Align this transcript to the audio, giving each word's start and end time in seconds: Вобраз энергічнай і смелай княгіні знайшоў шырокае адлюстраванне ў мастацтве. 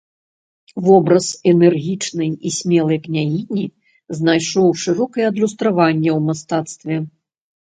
Вобраз 0.85 1.25
энергічнай 1.51 2.31
і 2.49 2.51
смелай 2.57 2.99
княгіні 3.05 3.65
знайшоў 4.21 4.67
шырокае 4.85 5.25
адлюстраванне 5.33 6.11
ў 6.17 6.19
мастацтве. 6.33 6.95